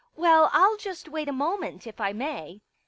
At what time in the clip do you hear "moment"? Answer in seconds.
1.31-1.85